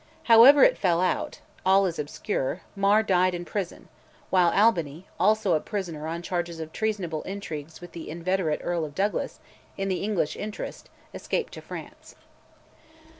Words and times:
However 0.23 0.63
it 0.63 0.79
fell 0.79 0.99
out 0.99 1.41
all 1.63 1.85
is 1.85 1.99
obscure 1.99 2.61
Mar 2.75 3.03
died 3.03 3.35
in 3.35 3.45
prison; 3.45 3.87
while 4.31 4.49
Albany, 4.51 5.05
also 5.19 5.53
a 5.53 5.59
prisoner 5.59 6.07
on 6.07 6.23
charges 6.23 6.59
of 6.59 6.73
treasonable 6.73 7.21
intrigues 7.21 7.81
with 7.81 7.91
the 7.91 8.09
inveterate 8.09 8.61
Earl 8.63 8.83
of 8.83 8.95
Douglas, 8.95 9.39
in 9.77 9.89
the 9.89 10.01
English 10.03 10.35
interest, 10.35 10.89
escaped 11.13 11.53
to 11.53 11.61
France. 11.61 12.15